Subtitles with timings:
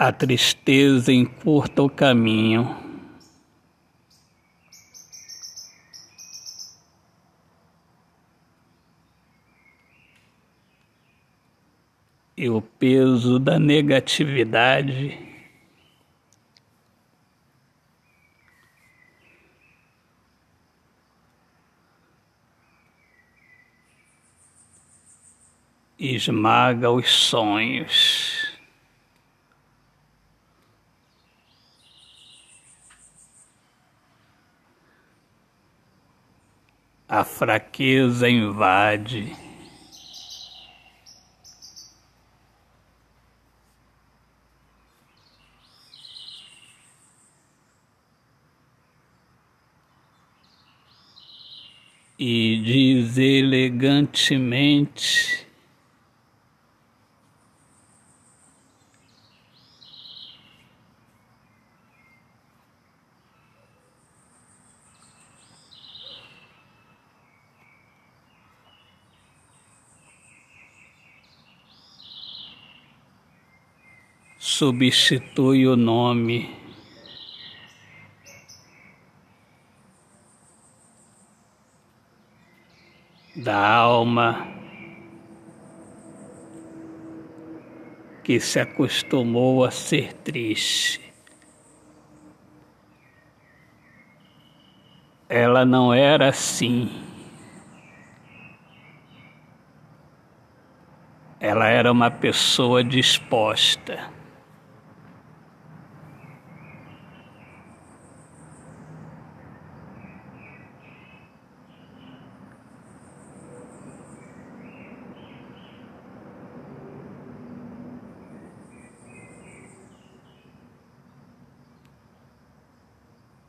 [0.00, 2.76] A tristeza encurta o caminho.
[12.36, 15.18] E o peso da negatividade
[25.98, 28.37] esmaga os sonhos.
[37.10, 39.34] A fraqueza invade.
[52.18, 55.47] E diz elegantemente
[74.58, 76.50] substitui o nome.
[83.36, 84.48] Da alma
[88.24, 91.00] que se acostumou a ser triste.
[95.28, 96.90] Ela não era assim.
[101.38, 104.17] Ela era uma pessoa disposta.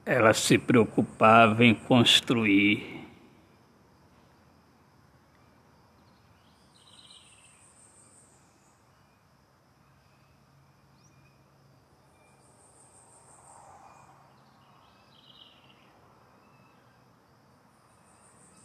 [0.09, 3.05] Ela se preocupava em construir.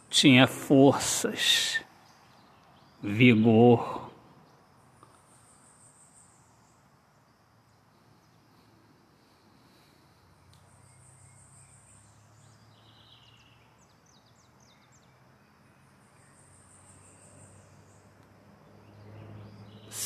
[0.09, 1.79] Tinha forças,
[3.03, 4.04] vigor,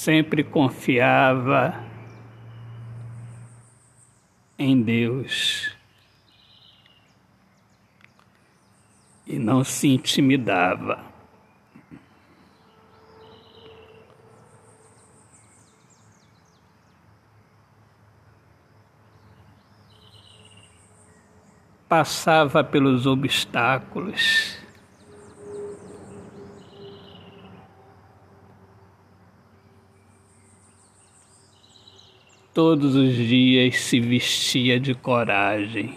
[0.09, 1.85] sempre confiava
[4.57, 5.71] em Deus
[9.27, 11.05] e não se intimidava.
[21.87, 24.57] Passava pelos obstáculos
[32.59, 35.95] todos os dias se vestia de coragem.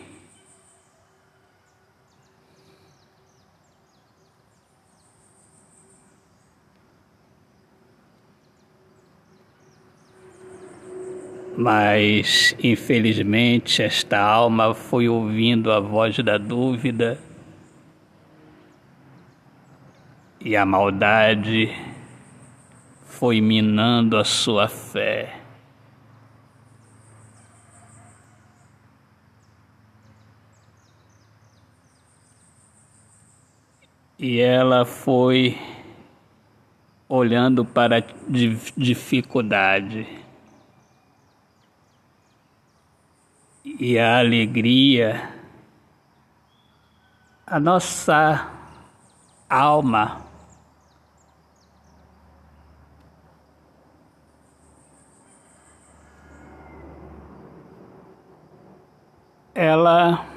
[11.59, 17.19] Mas, infelizmente, esta alma foi ouvindo a voz da dúvida
[20.41, 21.75] e a maldade
[23.05, 25.42] foi minando a sua fé.
[34.23, 35.59] E ela foi
[37.09, 38.03] olhando para a
[38.77, 40.07] dificuldade
[43.65, 45.29] e a alegria,
[47.45, 48.49] a nossa
[49.51, 50.25] alma.
[59.53, 60.32] Ela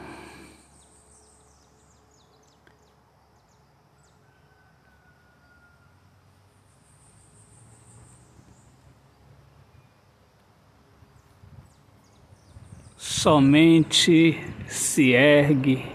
[12.95, 15.85] somente se ergue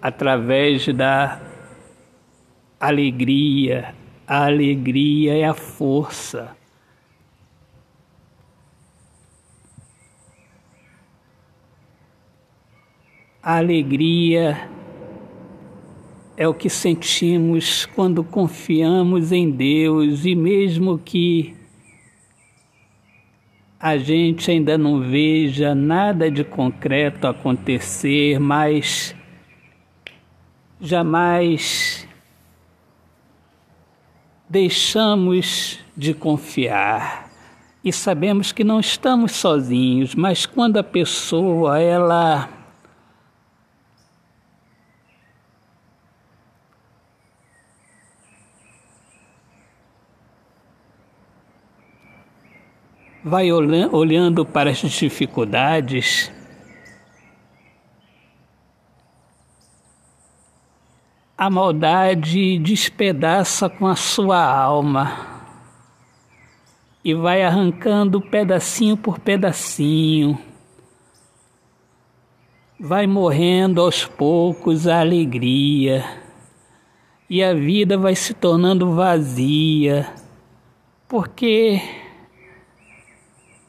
[0.00, 1.40] através da
[2.78, 3.94] alegria.
[4.26, 6.56] A alegria é a força.
[13.42, 14.68] A alegria
[16.36, 21.61] é o que sentimos quando confiamos em Deus e mesmo que
[23.82, 29.12] a gente ainda não veja nada de concreto acontecer, mas
[30.80, 32.06] jamais
[34.48, 37.28] deixamos de confiar.
[37.82, 42.48] E sabemos que não estamos sozinhos, mas quando a pessoa ela
[53.24, 56.32] vai olhando para as dificuldades,
[61.38, 65.32] a maldade despedaça com a sua alma
[67.04, 70.38] e vai arrancando pedacinho por pedacinho.
[72.78, 76.04] Vai morrendo aos poucos a alegria
[77.30, 80.12] e a vida vai se tornando vazia,
[81.08, 82.01] porque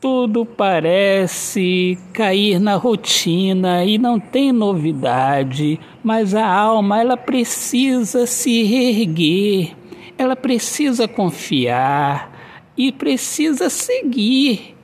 [0.04, 8.64] tudo parece cair na rotina e não tem novidade, mas a alma ela precisa se
[8.64, 9.74] reerguer,
[10.18, 12.30] ela precisa confiar
[12.78, 14.76] e precisa seguir.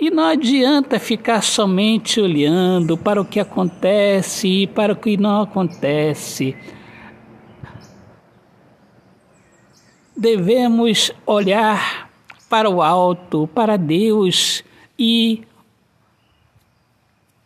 [0.00, 5.42] E não adianta ficar somente olhando para o que acontece e para o que não
[5.42, 6.56] acontece.
[10.16, 12.03] Devemos olhar
[12.54, 14.62] para o alto, para Deus
[14.96, 15.42] e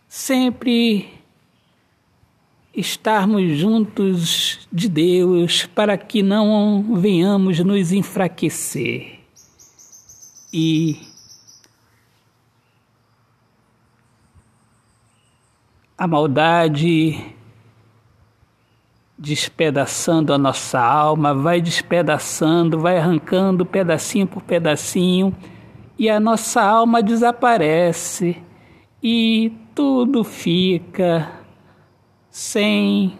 [0.06, 1.08] sempre
[2.76, 9.20] estarmos juntos de Deus para que não venhamos nos enfraquecer.
[10.52, 11.00] E
[15.96, 17.34] a maldade
[19.18, 25.34] despedaçando a nossa alma, vai despedaçando, vai arrancando pedacinho por pedacinho
[25.98, 28.40] e a nossa alma desaparece
[29.02, 31.28] e tudo fica
[32.30, 33.18] sem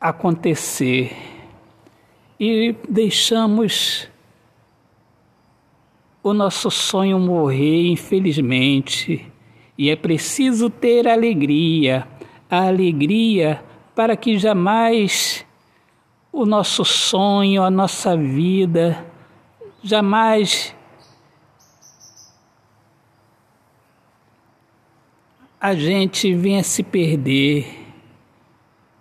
[0.00, 1.14] acontecer.
[2.38, 4.08] E deixamos
[6.22, 9.30] o nosso sonho morrer, infelizmente.
[9.76, 12.06] E é preciso ter alegria,
[12.50, 13.64] a alegria
[13.94, 15.44] para que jamais
[16.32, 19.06] o nosso sonho, a nossa vida,
[19.82, 20.74] jamais
[25.60, 27.80] a gente venha se perder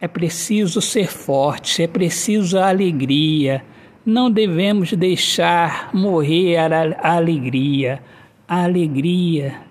[0.01, 3.65] é preciso ser forte, é preciso a alegria.
[4.09, 8.01] Não devemos deixar morrer a, alegria.
[8.47, 9.61] A alegria.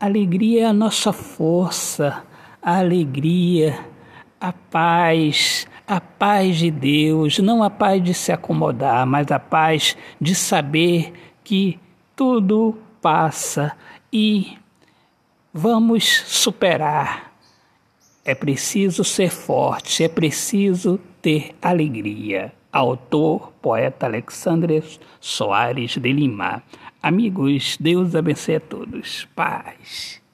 [0.00, 2.24] A alegria é a nossa força.
[2.62, 3.78] A alegria,
[4.40, 9.94] a paz, a paz de Deus, não a paz de se acomodar, mas a paz
[10.18, 11.12] de saber
[11.44, 11.78] que
[12.16, 13.76] tudo passa
[14.10, 14.56] e
[15.52, 17.32] vamos superar
[18.24, 22.50] é preciso ser forte, é preciso ter alegria.
[22.76, 24.82] Autor, poeta Alexandre
[25.18, 26.62] Soares de Lima.
[27.02, 29.26] Amigos, Deus abençoe a todos.
[29.34, 30.20] Paz.